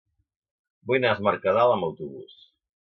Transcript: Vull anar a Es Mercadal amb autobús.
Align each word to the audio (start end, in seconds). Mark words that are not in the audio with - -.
Vull 0.91 0.99
anar 1.01 1.13
a 1.13 1.19
Es 1.19 1.23
Mercadal 1.29 1.77
amb 1.77 1.91
autobús. 1.91 2.39